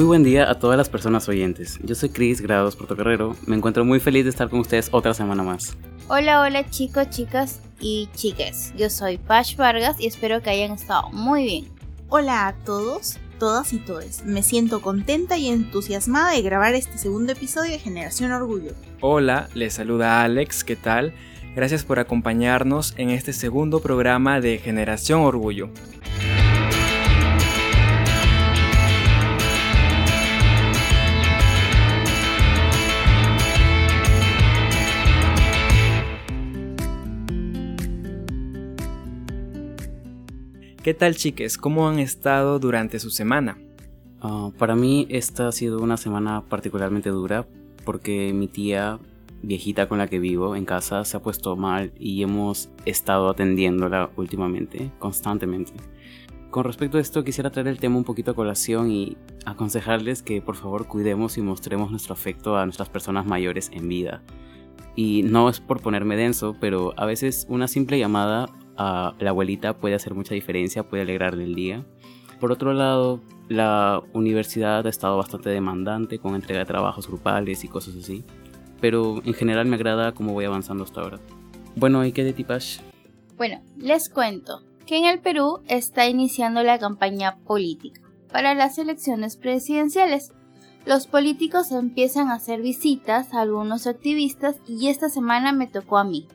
[0.00, 1.78] Muy buen día a todas las personas oyentes.
[1.82, 3.36] Yo soy Cris Grados Portocarrero.
[3.44, 5.76] Me encuentro muy feliz de estar con ustedes otra semana más.
[6.08, 8.72] Hola, hola chicos, chicas y chiques.
[8.78, 11.68] Yo soy Pash Vargas y espero que hayan estado muy bien.
[12.08, 14.24] Hola a todos, todas y todes.
[14.24, 18.72] Me siento contenta y entusiasmada de grabar este segundo episodio de Generación Orgullo.
[19.02, 21.12] Hola, les saluda Alex, ¿qué tal?
[21.54, 25.68] Gracias por acompañarnos en este segundo programa de Generación Orgullo.
[40.82, 41.58] ¿Qué tal chiques?
[41.58, 43.58] ¿Cómo han estado durante su semana?
[44.22, 47.46] Ah, para mí esta ha sido una semana particularmente dura
[47.84, 48.98] porque mi tía
[49.42, 54.08] viejita con la que vivo en casa se ha puesto mal y hemos estado atendiéndola
[54.16, 55.74] últimamente, constantemente.
[56.48, 60.40] Con respecto a esto quisiera traer el tema un poquito a colación y aconsejarles que
[60.40, 64.22] por favor cuidemos y mostremos nuestro afecto a nuestras personas mayores en vida.
[64.96, 68.48] Y no es por ponerme denso, pero a veces una simple llamada
[69.18, 71.84] la abuelita puede hacer mucha diferencia, puede alegrarle el día.
[72.38, 77.68] Por otro lado, la universidad ha estado bastante demandante con entrega de trabajos grupales y
[77.68, 78.24] cosas así.
[78.80, 81.18] Pero en general me agrada cómo voy avanzando hasta ahora.
[81.76, 82.80] Bueno, ¿y qué de Tipash?
[83.36, 88.00] Bueno, les cuento que en el Perú está iniciando la campaña política
[88.32, 90.32] para las elecciones presidenciales.
[90.86, 96.04] Los políticos empiezan a hacer visitas a algunos activistas y esta semana me tocó a
[96.04, 96.26] mí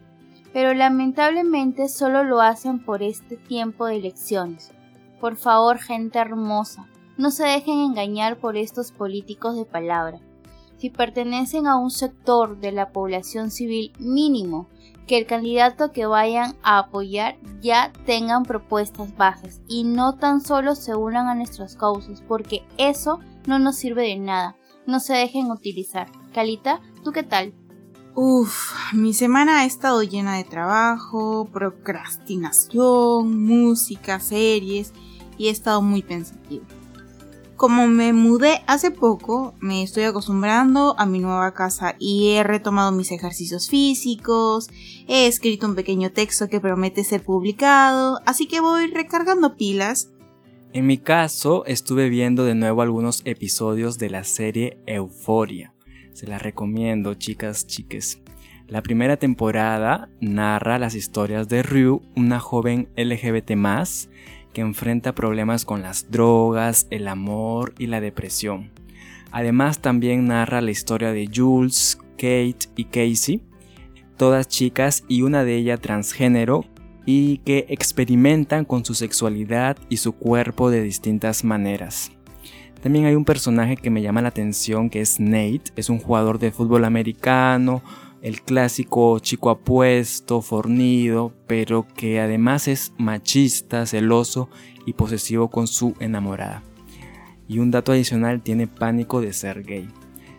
[0.55, 4.71] pero lamentablemente solo lo hacen por este tiempo de elecciones.
[5.19, 10.21] Por favor, gente hermosa, no se dejen engañar por estos políticos de palabra.
[10.77, 14.69] Si pertenecen a un sector de la población civil mínimo,
[15.07, 20.75] que el candidato que vayan a apoyar ya tengan propuestas bajas y no tan solo
[20.75, 24.55] se unan a nuestras causas, porque eso no nos sirve de nada.
[24.87, 26.07] No se dejen utilizar.
[26.33, 27.53] Calita, ¿tú qué tal?
[28.17, 34.93] Uf, mi semana ha estado llena de trabajo, procrastinación, música, series
[35.37, 36.63] y he estado muy pensativo.
[37.57, 42.93] Como me mudé hace poco, me estoy acostumbrando a mi nueva casa y he retomado
[42.93, 44.69] mis ejercicios físicos,
[45.09, 50.09] he escrito un pequeño texto que promete ser publicado, así que voy recargando pilas.
[50.71, 55.74] En mi caso, estuve viendo de nuevo algunos episodios de la serie Euforia
[56.15, 58.21] se la recomiendo, chicas, chiques.
[58.67, 63.51] La primera temporada narra las historias de Ryu, una joven LGBT
[64.53, 68.71] que enfrenta problemas con las drogas, el amor y la depresión.
[69.31, 73.41] Además también narra la historia de Jules, Kate y Casey,
[74.15, 76.63] todas chicas y una de ellas transgénero
[77.05, 82.14] y que experimentan con su sexualidad y su cuerpo de distintas maneras.
[82.81, 86.39] También hay un personaje que me llama la atención que es Nate, es un jugador
[86.39, 87.81] de fútbol americano,
[88.21, 94.49] el clásico chico apuesto, fornido, pero que además es machista, celoso
[94.85, 96.63] y posesivo con su enamorada.
[97.47, 99.87] Y un dato adicional, tiene pánico de ser gay.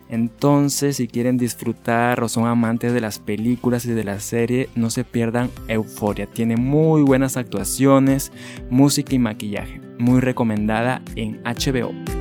[0.09, 4.89] Entonces, si quieren disfrutar o son amantes de las películas y de la serie, no
[4.89, 6.27] se pierdan Euforia.
[6.27, 8.31] Tiene muy buenas actuaciones,
[8.69, 9.81] música y maquillaje.
[9.99, 12.16] Muy recomendada en HBO.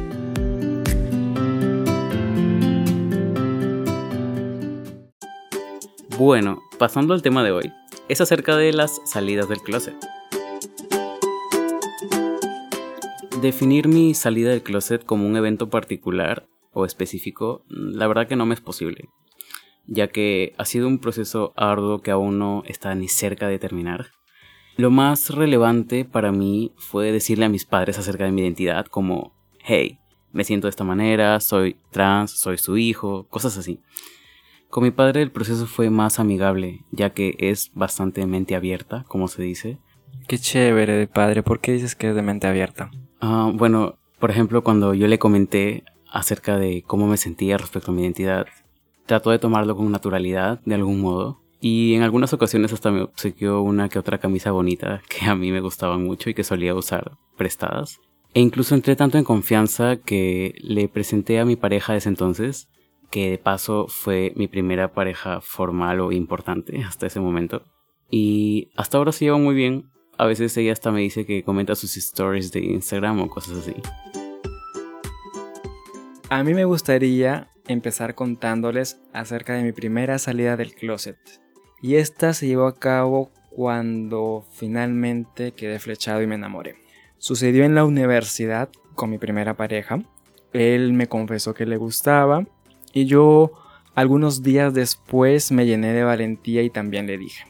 [6.19, 7.71] Bueno, pasando al tema de hoy,
[8.09, 9.95] es acerca de las salidas del closet.
[13.43, 18.47] Definir mi salida del closet como un evento particular o específico, la verdad que no
[18.47, 19.11] me es posible,
[19.87, 24.07] ya que ha sido un proceso arduo que aún no está ni cerca de terminar.
[24.79, 29.35] Lo más relevante para mí fue decirle a mis padres acerca de mi identidad como,
[29.63, 29.99] hey,
[30.33, 33.83] me siento de esta manera, soy trans, soy su hijo, cosas así.
[34.77, 39.27] Con mi padre el proceso fue más amigable, ya que es bastante mente abierta, como
[39.27, 39.79] se dice.
[40.29, 42.91] Qué chévere de padre, ¿por qué dices que es de mente abierta?
[43.23, 47.95] Ah, bueno, por ejemplo, cuando yo le comenté acerca de cómo me sentía respecto a
[47.95, 48.49] mi identidad,
[49.07, 53.63] trató de tomarlo con naturalidad, de algún modo, y en algunas ocasiones hasta me obsequió
[53.63, 57.13] una que otra camisa bonita que a mí me gustaban mucho y que solía usar
[57.39, 57.99] prestadas.
[58.35, 62.69] E incluso entré tanto en confianza que le presenté a mi pareja de ese entonces
[63.11, 67.63] que de paso fue mi primera pareja formal o importante hasta ese momento.
[68.11, 69.91] Y hasta ahora se lleva muy bien.
[70.19, 73.75] A veces ella hasta me dice que comenta sus stories de Instagram o cosas así.
[76.29, 81.19] A mí me gustaría empezar contándoles acerca de mi primera salida del closet.
[81.83, 86.77] Y esta se llevó a cabo cuando finalmente quedé flechado y me enamoré.
[87.19, 90.03] Sucedió en la universidad con mi primera pareja
[90.57, 92.47] él me confesó que le gustaba
[92.97, 93.53] y yo
[93.95, 97.45] algunos días después me llené de valentía y también le dije.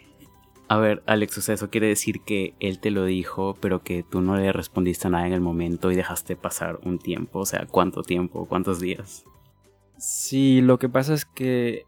[0.67, 4.03] A ver, Alex, o sea, eso quiere decir que él te lo dijo, pero que
[4.03, 7.39] tú no le respondiste nada en el momento y dejaste pasar un tiempo.
[7.39, 8.47] O sea, ¿cuánto tiempo?
[8.47, 9.25] ¿Cuántos días?
[9.99, 11.85] Sí, lo que pasa es que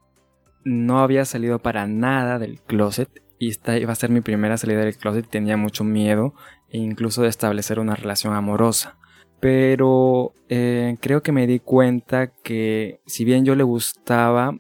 [0.63, 3.11] no había salido para nada del closet
[3.41, 6.33] y esta iba a ser mi primera salida del closet tenía mucho miedo
[6.69, 8.99] e incluso de establecer una relación amorosa.
[9.40, 14.58] Pero eh, creo que me di cuenta que si bien yo le gustaba,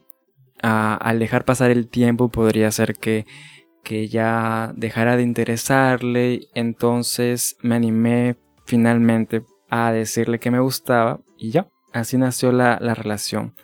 [0.60, 3.26] al dejar pasar el tiempo podría ser que,
[3.84, 6.48] que ya dejara de interesarle.
[6.54, 12.94] Entonces me animé finalmente a decirle que me gustaba y ya, así nació la, la
[12.94, 13.54] relación.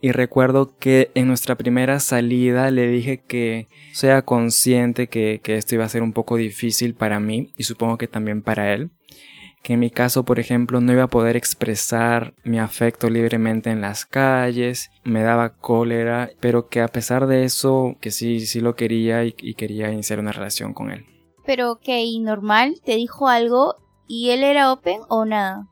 [0.00, 5.74] Y recuerdo que en nuestra primera salida le dije que sea consciente que, que, esto
[5.74, 8.90] iba a ser un poco difícil para mí y supongo que también para él.
[9.62, 13.80] Que en mi caso, por ejemplo, no iba a poder expresar mi afecto libremente en
[13.80, 18.76] las calles, me daba cólera, pero que a pesar de eso, que sí, sí lo
[18.76, 21.04] quería y, y quería iniciar una relación con él.
[21.44, 23.76] Pero que normal, te dijo algo
[24.06, 25.66] y él era open o nada.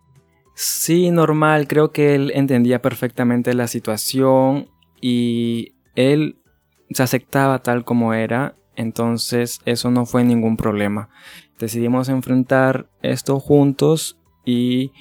[0.54, 6.38] Sí, normal, creo que él entendía perfectamente la situación y él
[6.90, 11.10] se aceptaba tal como era, entonces eso no fue ningún problema.
[11.58, 14.92] Decidimos enfrentar esto juntos y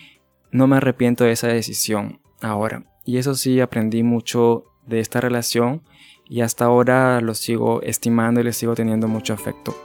[0.52, 2.86] no me arrepiento de esa decisión ahora.
[3.04, 5.84] Y eso sí, aprendí mucho de esta relación
[6.30, 9.76] y hasta ahora lo sigo estimando y le sigo teniendo mucho afecto.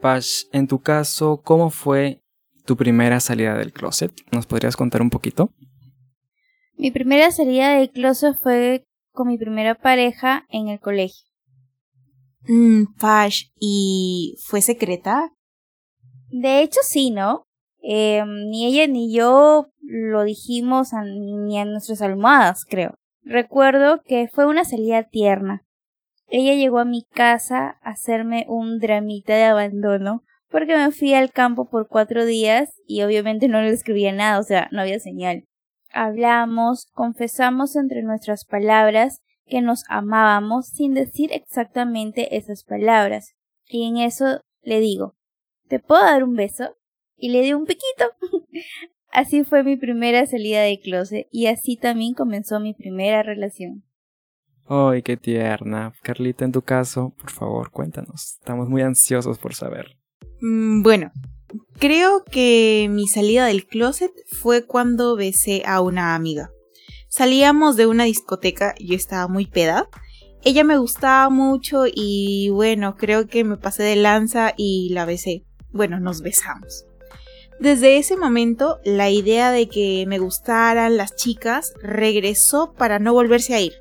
[0.00, 2.22] Pash, en tu caso, ¿cómo fue
[2.64, 4.12] tu primera salida del closet?
[4.30, 5.50] ¿Nos podrías contar un poquito?
[6.78, 11.26] Mi primera salida del closet fue con mi primera pareja en el colegio.
[12.46, 15.32] Mm, Pash, ¿y fue secreta?
[16.30, 17.48] De hecho, sí, ¿no?
[17.82, 22.94] Eh, ni ella ni yo lo dijimos ni a nuestras almohadas, creo.
[23.22, 25.64] Recuerdo que fue una salida tierna.
[26.28, 31.32] Ella llegó a mi casa a hacerme un dramita de abandono porque me fui al
[31.32, 35.44] campo por cuatro días y obviamente no le escribía nada, o sea, no había señal.
[35.90, 43.34] Hablamos, confesamos entre nuestras palabras que nos amábamos sin decir exactamente esas palabras.
[43.66, 45.16] Y en eso le digo,
[45.68, 46.76] ¿te puedo dar un beso?
[47.16, 48.12] Y le di un piquito.
[49.10, 53.84] así fue mi primera salida de closet y así también comenzó mi primera relación.
[54.66, 55.94] ¡Ay, qué tierna!
[56.02, 58.36] Carlita, en tu caso, por favor, cuéntanos.
[58.38, 59.96] Estamos muy ansiosos por saber.
[60.42, 61.10] Mm, bueno,
[61.78, 66.50] creo que mi salida del closet fue cuando besé a una amiga.
[67.08, 69.88] Salíamos de una discoteca, yo estaba muy peda.
[70.44, 75.44] Ella me gustaba mucho y bueno, creo que me pasé de lanza y la besé.
[75.70, 76.84] Bueno, nos besamos.
[77.60, 83.54] Desde ese momento, la idea de que me gustaran las chicas regresó para no volverse
[83.54, 83.72] a ir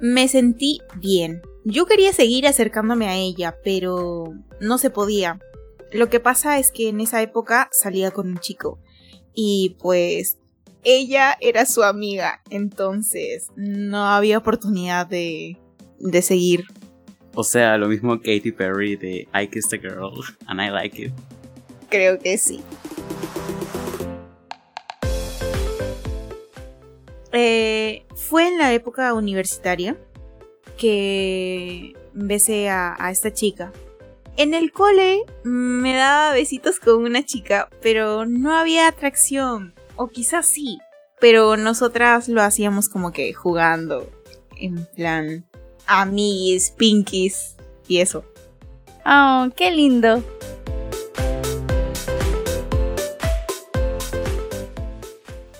[0.00, 1.42] me sentí bien.
[1.64, 5.40] Yo quería seguir acercándome a ella, pero no se podía.
[5.92, 8.80] Lo que pasa es que en esa época salía con un chico
[9.34, 10.38] y pues
[10.82, 15.58] ella era su amiga, entonces no había oportunidad de,
[15.98, 16.64] de seguir.
[17.34, 21.12] O sea, lo mismo Katy Perry de I Kissed a Girl and I Like It.
[21.88, 22.62] Creo que sí.
[27.32, 29.96] Eh, fue en la época universitaria
[30.78, 33.72] que besé a, a esta chica.
[34.38, 39.72] En el cole me daba besitos con una chica, pero no había atracción.
[39.96, 40.78] O quizás sí.
[41.18, 44.10] Pero nosotras lo hacíamos como que jugando.
[44.58, 45.46] En plan,
[45.86, 47.56] amiguis, pinkies
[47.88, 48.26] y eso.
[49.06, 50.22] Oh, qué lindo.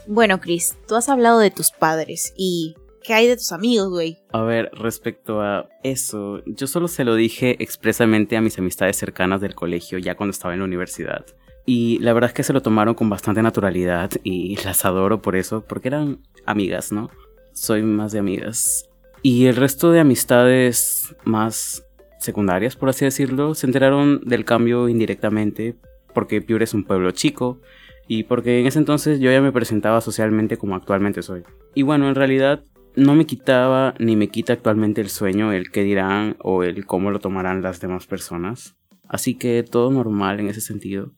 [0.07, 4.19] Bueno, Chris, tú has hablado de tus padres y ¿qué hay de tus amigos, güey?
[4.33, 9.41] A ver, respecto a eso, yo solo se lo dije expresamente a mis amistades cercanas
[9.41, 11.25] del colegio ya cuando estaba en la universidad.
[11.65, 15.37] Y la verdad es que se lo tomaron con bastante naturalidad y las adoro por
[15.37, 17.11] eso, porque eran amigas, ¿no?
[17.53, 18.89] Soy más de amigas.
[19.23, 21.85] Y el resto de amistades más
[22.19, 25.77] secundarias, por así decirlo, se enteraron del cambio indirectamente,
[26.13, 27.61] porque Piure es un pueblo chico,
[28.09, 31.43] y porque en ese entonces yo ya me presentaba socialmente como actualmente soy.
[31.75, 32.63] Y bueno, en realidad
[32.97, 37.11] no me quitaba ni me quita actualmente el sueño, el qué dirán o el cómo
[37.11, 38.75] lo tomarán las demás personas.
[39.09, 41.13] Así que todo normal en ese sentido.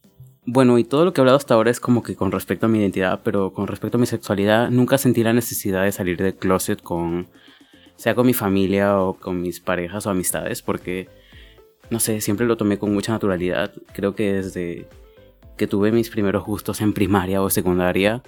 [0.44, 2.68] Bueno, y todo lo que he hablado hasta ahora es como que con respecto a
[2.68, 6.34] mi identidad, pero con respecto a mi sexualidad nunca sentí la necesidad de salir del
[6.34, 7.28] closet con
[7.96, 11.08] sea con mi familia o con mis parejas o amistades, porque
[11.90, 13.72] no sé, siempre lo tomé con mucha naturalidad.
[13.92, 14.88] Creo que desde
[15.56, 18.22] que tuve mis primeros gustos en primaria o secundaria,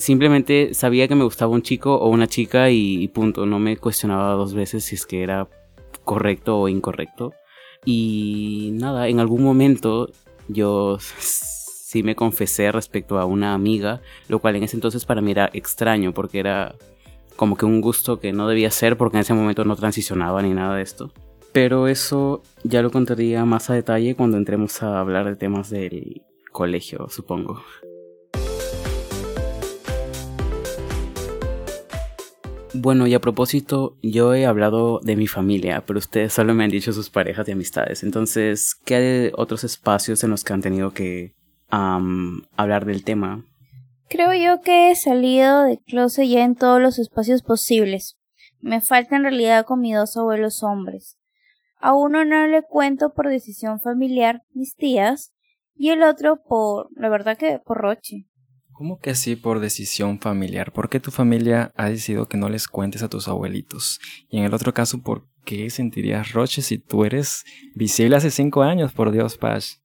[0.00, 3.46] simplemente sabía que me gustaba un chico o una chica y, punto.
[3.46, 5.46] No me cuestionaba dos veces si es que era
[6.04, 7.34] correcto o incorrecto.
[7.84, 10.10] Y nada, en algún momento
[10.48, 15.30] yo sí me confesé respecto a una amiga, lo cual en ese entonces para mí
[15.32, 16.74] era extraño porque era
[17.36, 20.54] como que un gusto que no debía ser porque en ese momento no transicionaba ni
[20.54, 21.12] nada de esto.
[21.52, 26.22] Pero eso ya lo contaría más a detalle cuando entremos a hablar de temas del
[26.52, 27.62] colegio, supongo.
[32.82, 36.70] Bueno, y a propósito, yo he hablado de mi familia, pero ustedes solo me han
[36.70, 38.02] dicho sus parejas y amistades.
[38.02, 41.34] Entonces, ¿qué hay de otros espacios en los que han tenido que
[41.68, 43.44] hablar del tema?
[44.08, 48.16] Creo yo que he salido de closet ya en todos los espacios posibles.
[48.60, 51.18] Me falta en realidad con mis dos abuelos hombres.
[51.80, 55.34] A uno no le cuento por decisión familiar, mis tías,
[55.74, 58.29] y el otro por, la verdad que por Roche.
[58.80, 60.72] ¿Cómo que así por decisión familiar?
[60.72, 64.00] ¿Por qué tu familia ha decidido que no les cuentes a tus abuelitos?
[64.30, 67.44] Y en el otro caso, ¿por qué sentirías Roche si tú eres
[67.74, 69.82] visible hace cinco años, por Dios, Paz?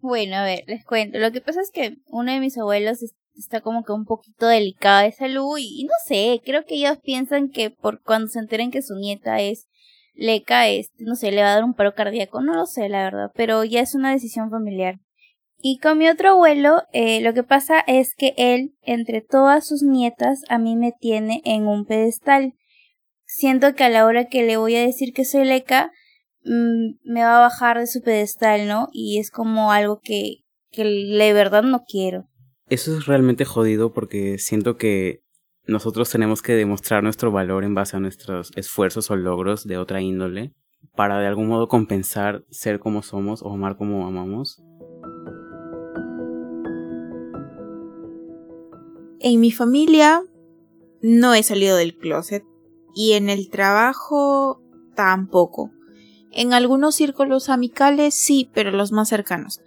[0.00, 1.20] Bueno, a ver, les cuento.
[1.20, 3.04] Lo que pasa es que uno de mis abuelos
[3.36, 7.50] está como que un poquito delicado de salud y, no sé, creo que ellos piensan
[7.50, 9.68] que por cuando se enteren que su nieta es
[10.14, 13.04] Leca, este, no sé, le va a dar un paro cardíaco, no lo sé, la
[13.04, 14.98] verdad, pero ya es una decisión familiar.
[15.64, 19.84] Y con mi otro abuelo, eh, lo que pasa es que él, entre todas sus
[19.84, 22.54] nietas, a mí me tiene en un pedestal.
[23.26, 25.92] Siento que a la hora que le voy a decir que soy Leca,
[26.44, 28.88] mm, me va a bajar de su pedestal, ¿no?
[28.92, 30.38] Y es como algo que,
[30.72, 32.26] que de verdad no quiero.
[32.68, 35.22] Eso es realmente jodido porque siento que
[35.68, 40.00] nosotros tenemos que demostrar nuestro valor en base a nuestros esfuerzos o logros de otra
[40.00, 40.54] índole
[40.96, 44.60] para de algún modo compensar ser como somos o amar como amamos.
[49.24, 50.24] En mi familia
[51.00, 52.44] no he salido del closet
[52.92, 54.60] y en el trabajo
[54.96, 55.70] tampoco.
[56.32, 59.60] En algunos círculos amicales sí, pero los más cercanos.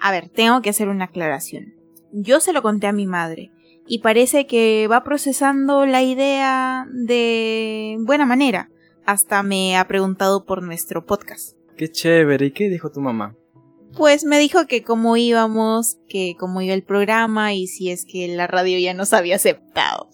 [0.00, 1.74] A ver, tengo que hacer una aclaración.
[2.10, 3.52] Yo se lo conté a mi madre
[3.86, 8.70] y parece que va procesando la idea de buena manera.
[9.04, 11.54] Hasta me ha preguntado por nuestro podcast.
[11.76, 12.46] Qué chévere.
[12.46, 13.36] ¿Y qué dijo tu mamá?
[13.96, 18.28] Pues me dijo que cómo íbamos, que cómo iba el programa y si es que
[18.28, 20.08] la radio ya nos había aceptado.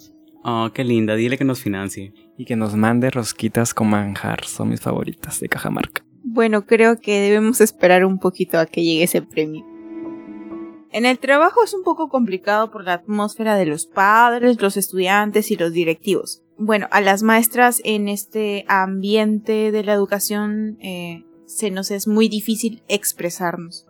[0.44, 1.14] Oh, qué linda.
[1.14, 2.12] Dile que nos financie.
[2.36, 4.44] Y que nos mande rosquitas con manjar.
[4.44, 6.04] Son mis favoritas de Cajamarca.
[6.22, 9.64] Bueno, creo que debemos esperar un poquito a que llegue ese premio.
[10.90, 15.50] En el trabajo es un poco complicado por la atmósfera de los padres, los estudiantes
[15.50, 16.42] y los directivos.
[16.56, 22.28] Bueno, a las maestras en este ambiente de la educación eh, se nos es muy
[22.28, 23.86] difícil expresarnos.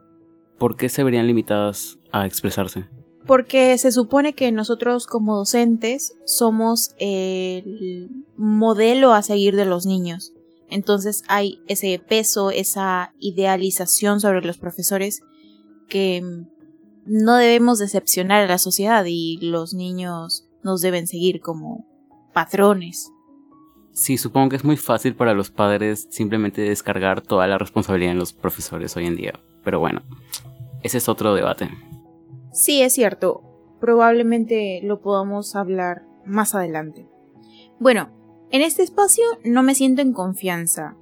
[0.59, 2.87] ¿Por qué se verían limitadas a expresarse?
[3.27, 10.33] Porque se supone que nosotros como docentes somos el modelo a seguir de los niños.
[10.71, 15.21] Entonces hay ese peso, esa idealización sobre los profesores
[15.89, 16.23] que
[17.07, 21.87] no debemos decepcionar a la sociedad y los niños nos deben seguir como
[22.33, 23.11] patrones.
[23.99, 28.21] Sí, supongo que es muy fácil para los padres simplemente descargar toda la responsabilidad en
[28.21, 29.41] los profesores hoy en día.
[29.65, 30.03] Pero bueno,
[30.85, 31.69] ese es otro debate.
[32.53, 33.43] Sí, es cierto.
[33.81, 37.09] Probablemente lo podamos hablar más adelante.
[37.81, 38.11] Bueno,
[38.53, 40.95] en este espacio no me siento en confianza.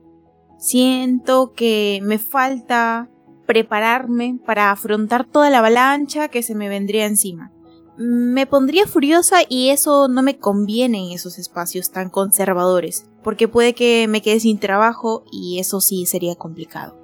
[0.59, 3.11] Siento que me falta
[3.45, 7.53] prepararme para afrontar toda la avalancha que se me vendría encima.
[7.99, 13.75] Me pondría furiosa y eso no me conviene en esos espacios tan conservadores, porque puede
[13.75, 16.99] que me quede sin trabajo y eso sí sería complicado.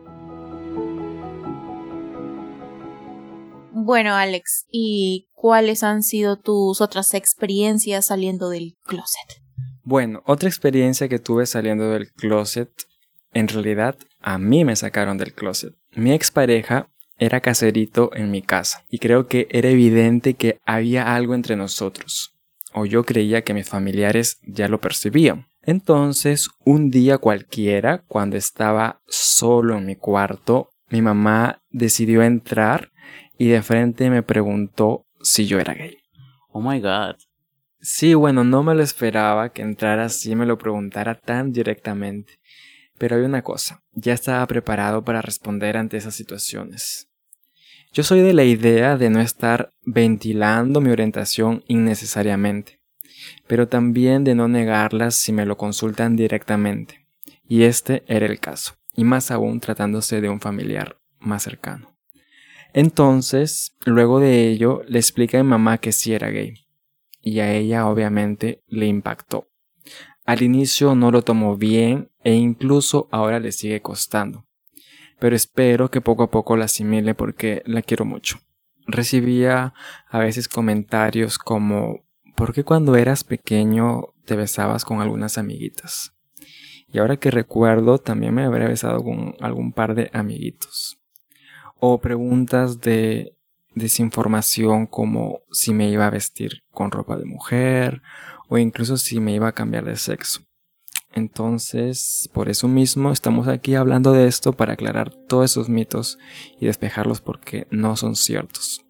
[3.84, 9.42] Bueno, Alex, ¿y cuáles han sido tus otras experiencias saliendo del closet?
[9.82, 12.70] Bueno, otra experiencia que tuve saliendo del closet,
[13.32, 15.74] en realidad a mí me sacaron del closet.
[15.96, 16.90] Mi expareja
[17.24, 22.34] era caserito en mi casa y creo que era evidente que había algo entre nosotros.
[22.74, 25.46] O yo creía que mis familiares ya lo percibían.
[25.62, 32.90] Entonces, un día cualquiera, cuando estaba solo en mi cuarto, mi mamá decidió entrar
[33.38, 35.98] y de frente me preguntó si yo era gay.
[36.48, 37.14] Oh my god.
[37.80, 42.40] Sí, bueno, no me lo esperaba que entrara así y me lo preguntara tan directamente.
[42.98, 47.11] Pero hay una cosa, ya estaba preparado para responder ante esas situaciones.
[47.94, 52.80] Yo soy de la idea de no estar ventilando mi orientación innecesariamente,
[53.46, 57.06] pero también de no negarlas si me lo consultan directamente.
[57.46, 58.74] Y este era el caso.
[58.94, 61.96] y más aún tratándose de un familiar más cercano.
[62.74, 66.66] Entonces, luego de ello, le explica a mi mamá que sí era gay,
[67.22, 69.48] y a ella obviamente le impactó.
[70.26, 74.46] Al inicio no lo tomó bien e incluso ahora le sigue costando,
[75.22, 78.40] pero espero que poco a poco la asimile porque la quiero mucho.
[78.88, 79.72] Recibía
[80.08, 82.00] a veces comentarios como
[82.34, 86.12] ¿por qué cuando eras pequeño te besabas con algunas amiguitas?
[86.88, 90.98] Y ahora que recuerdo, también me habré besado con algún par de amiguitos.
[91.78, 93.36] O preguntas de
[93.76, 98.02] desinformación como si me iba a vestir con ropa de mujer
[98.48, 100.40] o incluso si me iba a cambiar de sexo.
[101.14, 106.18] Entonces, por eso mismo estamos aquí hablando de esto para aclarar todos esos mitos
[106.58, 108.84] y despejarlos porque no son ciertos.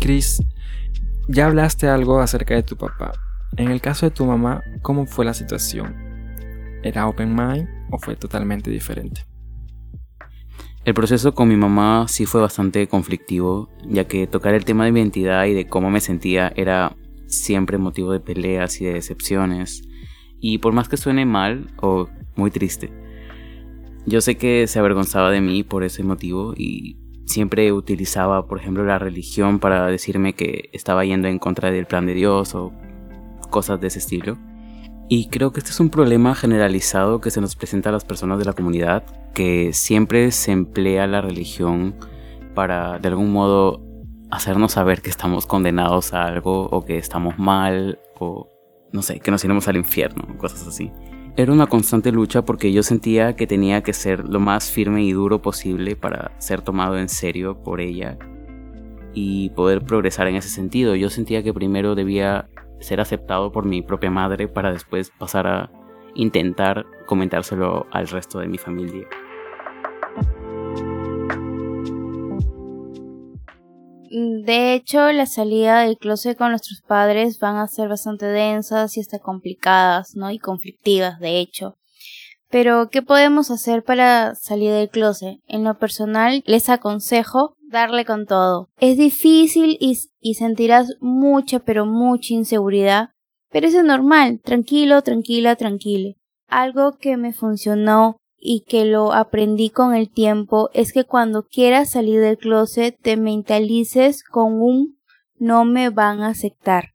[0.00, 0.42] Chris,
[1.28, 3.12] ya hablaste algo acerca de tu papá.
[3.56, 5.94] En el caso de tu mamá, ¿cómo fue la situación?
[6.82, 9.29] ¿Era open mind o fue totalmente diferente?
[10.82, 14.92] El proceso con mi mamá sí fue bastante conflictivo, ya que tocar el tema de
[14.92, 16.96] mi identidad y de cómo me sentía era
[17.26, 19.82] siempre motivo de peleas y de decepciones.
[20.40, 22.90] Y por más que suene mal o muy triste,
[24.06, 26.96] yo sé que se avergonzaba de mí por ese motivo y
[27.26, 32.06] siempre utilizaba, por ejemplo, la religión para decirme que estaba yendo en contra del plan
[32.06, 32.72] de Dios o
[33.50, 34.38] cosas de ese estilo.
[35.12, 38.38] Y creo que este es un problema generalizado que se nos presenta a las personas
[38.38, 39.02] de la comunidad,
[39.34, 41.96] que siempre se emplea la religión
[42.54, 43.82] para de algún modo
[44.30, 48.48] hacernos saber que estamos condenados a algo o que estamos mal o
[48.92, 50.92] no sé, que nos iremos al infierno, cosas así.
[51.36, 55.10] Era una constante lucha porque yo sentía que tenía que ser lo más firme y
[55.10, 58.16] duro posible para ser tomado en serio por ella
[59.12, 60.94] y poder progresar en ese sentido.
[60.94, 62.48] Yo sentía que primero debía
[62.80, 65.70] ser aceptado por mi propia madre para después pasar a
[66.14, 69.06] intentar comentárselo al resto de mi familia.
[74.10, 79.00] De hecho, la salida del closet con nuestros padres van a ser bastante densas y
[79.00, 80.32] hasta complicadas, ¿no?
[80.32, 81.76] Y conflictivas, de hecho.
[82.48, 85.36] Pero, ¿qué podemos hacer para salir del closet?
[85.46, 88.68] En lo personal, les aconsejo darle con todo.
[88.78, 93.10] Es difícil y, sentirás mucha, pero mucha inseguridad,
[93.50, 96.16] pero eso es normal, tranquilo, tranquila, tranquile.
[96.48, 101.90] Algo que me funcionó y que lo aprendí con el tiempo es que cuando quieras
[101.90, 104.98] salir del closet te mentalices con un
[105.38, 106.90] no me van a aceptar.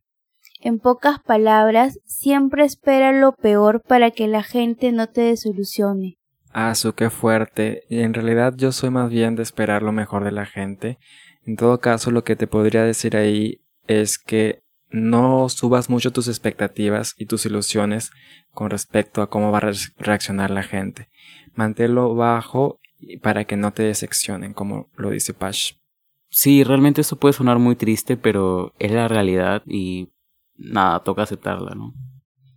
[0.60, 6.16] En pocas palabras, siempre espera lo peor para que la gente no te desilusione.
[6.58, 7.84] Ah, su qué fuerte.
[7.90, 10.98] Y en realidad yo soy más bien de esperar lo mejor de la gente.
[11.44, 16.28] En todo caso, lo que te podría decir ahí es que no subas mucho tus
[16.28, 18.10] expectativas y tus ilusiones
[18.52, 21.10] con respecto a cómo va a reaccionar la gente.
[21.54, 22.80] Manténlo bajo
[23.20, 25.74] para que no te decepcionen, como lo dice Pash.
[26.30, 30.08] Sí, realmente eso puede sonar muy triste, pero es la realidad y
[30.56, 31.92] nada, toca aceptarla, ¿no?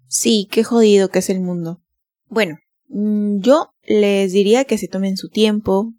[0.08, 1.82] Sí, qué jodido que es el mundo.
[2.30, 2.60] Bueno,
[2.90, 5.94] yo les diría que se tomen su tiempo.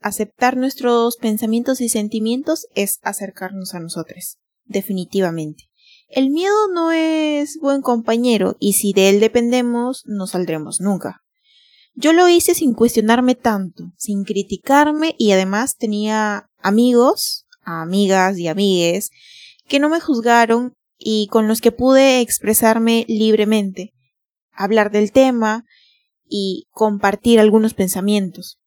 [0.00, 5.70] Aceptar nuestros pensamientos y sentimientos es acercarnos a nosotros, definitivamente.
[6.08, 11.22] El miedo no es buen compañero y si de él dependemos no saldremos nunca.
[11.94, 19.10] Yo lo hice sin cuestionarme tanto, sin criticarme y además tenía amigos, amigas y amigues
[19.68, 23.94] que no me juzgaron y con los que pude expresarme libremente,
[24.52, 25.64] hablar del tema
[26.28, 28.58] y compartir algunos pensamientos.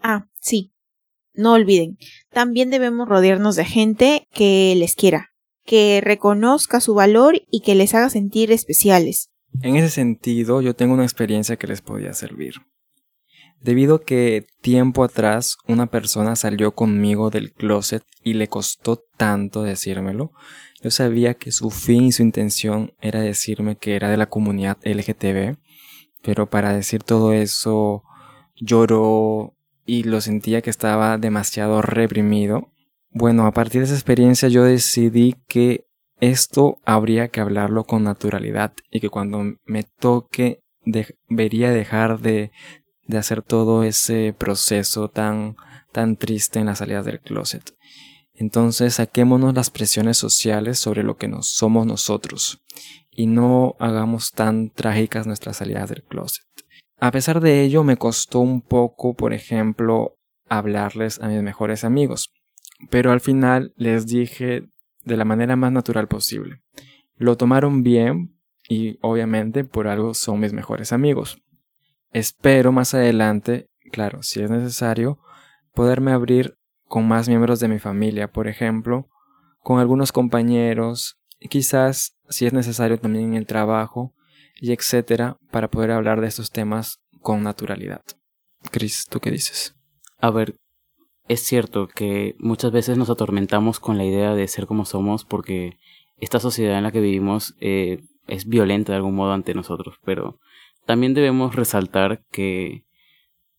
[0.00, 0.72] Ah, sí.
[1.32, 1.98] No olviden,
[2.30, 5.30] también debemos rodearnos de gente que les quiera,
[5.64, 9.30] que reconozca su valor y que les haga sentir especiales.
[9.62, 12.54] En ese sentido, yo tengo una experiencia que les podía servir.
[13.60, 19.62] Debido a que tiempo atrás una persona salió conmigo del closet y le costó tanto
[19.62, 20.32] decírmelo,
[20.82, 24.76] yo sabía que su fin y su intención era decirme que era de la comunidad
[24.84, 25.56] LGTB
[26.24, 28.02] pero para decir todo eso
[28.56, 32.72] lloró y lo sentía que estaba demasiado reprimido.
[33.10, 35.84] Bueno, a partir de esa experiencia yo decidí que
[36.20, 42.50] esto habría que hablarlo con naturalidad y que cuando me toque debería dejar de,
[43.06, 45.56] de hacer todo ese proceso tan,
[45.92, 47.76] tan triste en las salidas del closet.
[48.32, 52.64] Entonces saquémonos las presiones sociales sobre lo que nos somos nosotros
[53.14, 56.44] y no hagamos tan trágicas nuestras salidas del closet.
[56.98, 60.16] A pesar de ello, me costó un poco, por ejemplo,
[60.48, 62.32] hablarles a mis mejores amigos,
[62.90, 64.68] pero al final les dije
[65.04, 66.62] de la manera más natural posible.
[67.16, 68.36] Lo tomaron bien
[68.68, 71.42] y obviamente por algo son mis mejores amigos.
[72.12, 75.18] Espero más adelante, claro, si es necesario,
[75.74, 79.08] poderme abrir con más miembros de mi familia, por ejemplo,
[79.60, 81.18] con algunos compañeros,
[81.50, 84.12] quizás si es necesario también en el trabajo,
[84.60, 88.02] y etcétera, para poder hablar de estos temas con naturalidad.
[88.70, 89.74] Chris, ¿tú qué dices?
[90.18, 90.56] A ver,
[91.28, 95.78] es cierto que muchas veces nos atormentamos con la idea de ser como somos porque
[96.18, 100.38] esta sociedad en la que vivimos eh, es violenta de algún modo ante nosotros, pero
[100.86, 102.84] también debemos resaltar que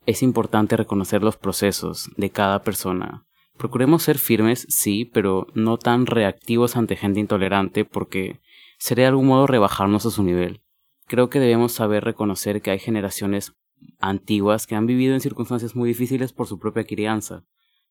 [0.06, 3.25] es importante reconocer los procesos de cada persona.
[3.58, 8.39] Procuremos ser firmes, sí, pero no tan reactivos ante gente intolerante porque
[8.77, 10.61] sería de algún modo rebajarnos a su nivel.
[11.07, 13.53] Creo que debemos saber reconocer que hay generaciones
[13.99, 17.43] antiguas que han vivido en circunstancias muy difíciles por su propia crianza,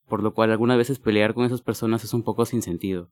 [0.09, 3.11] por lo cual algunas veces pelear con esas personas es un poco sin sentido.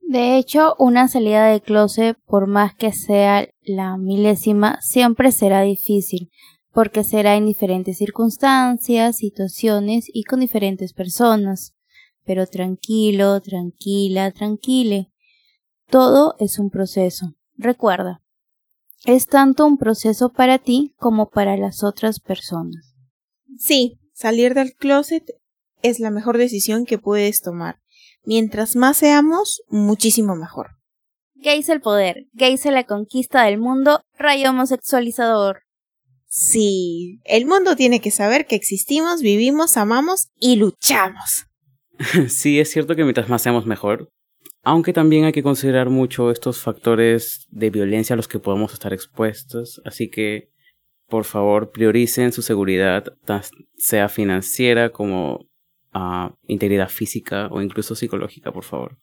[0.00, 6.30] De hecho, una salida de closet, por más que sea la milésima, siempre será difícil,
[6.72, 11.76] porque será en diferentes circunstancias, situaciones y con diferentes personas.
[12.24, 15.09] Pero tranquilo, tranquila, tranquile.
[15.90, 17.34] Todo es un proceso.
[17.56, 18.22] Recuerda,
[19.04, 22.94] es tanto un proceso para ti como para las otras personas.
[23.58, 25.24] Sí, salir del closet
[25.82, 27.80] es la mejor decisión que puedes tomar.
[28.24, 30.76] Mientras más seamos, muchísimo mejor.
[31.34, 35.62] Gays el poder, gays la conquista del mundo, rayo homosexualizador.
[36.26, 41.46] Sí, el mundo tiene que saber que existimos, vivimos, amamos y luchamos.
[42.28, 44.12] sí, es cierto que mientras más seamos mejor,
[44.62, 48.92] aunque también hay que considerar mucho estos factores de violencia a los que podemos estar
[48.92, 50.50] expuestos, así que
[51.08, 53.04] por favor prioricen su seguridad,
[53.76, 55.46] sea financiera como
[55.94, 58.98] uh, integridad física o incluso psicológica, por favor.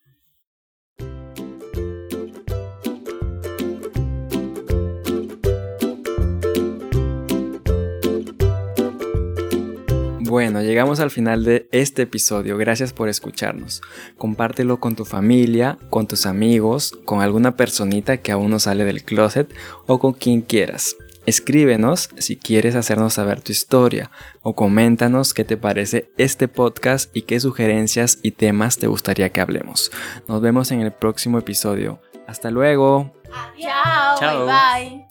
[10.28, 12.58] Bueno, llegamos al final de este episodio.
[12.58, 13.82] Gracias por escucharnos.
[14.18, 19.04] Compártelo con tu familia, con tus amigos, con alguna personita que aún no sale del
[19.04, 19.50] closet
[19.86, 20.98] o con quien quieras.
[21.26, 24.12] Escríbenos si quieres hacernos saber tu historia
[24.42, 29.40] o coméntanos qué te parece este podcast y qué sugerencias y temas te gustaría que
[29.40, 29.92] hablemos.
[30.28, 32.02] Nos vemos en el próximo episodio.
[32.28, 33.14] Hasta luego.
[33.32, 34.20] Adiós.
[34.20, 34.46] Chao.
[34.46, 35.06] Bye.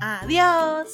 [0.00, 0.88] Adiós.